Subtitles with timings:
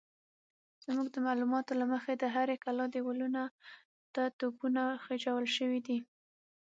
[0.85, 3.43] زموږ د معلوماتو له مخې د هرې کلا دېوالونو
[4.13, 5.97] ته توپونه خېژول شوي دي.